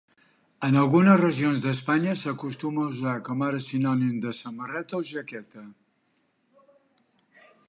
[0.67, 5.71] En algunes regions d'Espanya s'acostuma a usar com ara sinònim de samarreta o jaqueta.